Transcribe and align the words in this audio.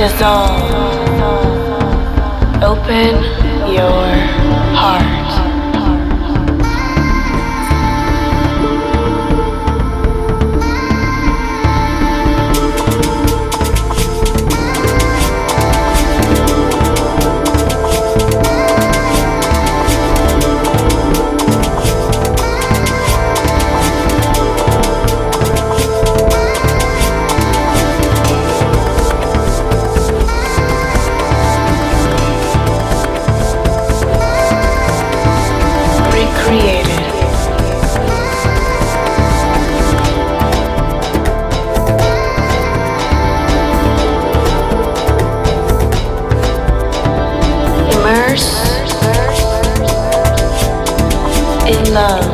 Dissolve. 0.00 0.62
Open 2.62 3.22
your 3.74 4.09
love. 51.90 52.29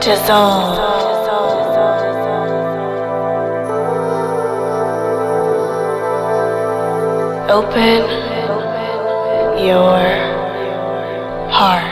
Dissolve. 0.00 0.78
Open 7.50 8.00
your 9.62 10.00
heart. 11.50 11.90